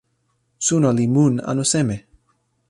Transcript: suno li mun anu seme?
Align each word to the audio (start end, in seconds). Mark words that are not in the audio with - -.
suno 0.67 0.89
li 0.97 1.05
mun 1.15 1.33
anu 1.49 1.63
seme? 1.71 1.97